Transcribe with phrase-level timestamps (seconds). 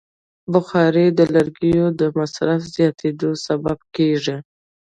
[0.53, 4.37] بخاري د لرګیو د مصرف زیاتیدو سبب کېږي.